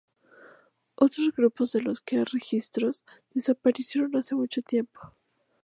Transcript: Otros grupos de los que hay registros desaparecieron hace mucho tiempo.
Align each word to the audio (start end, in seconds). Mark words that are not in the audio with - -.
Otros 0.95 1.31
grupos 1.31 1.73
de 1.73 1.81
los 1.83 2.01
que 2.01 2.17
hay 2.17 2.23
registros 2.23 3.05
desaparecieron 3.35 4.15
hace 4.15 4.33
mucho 4.33 4.63
tiempo. 4.63 4.99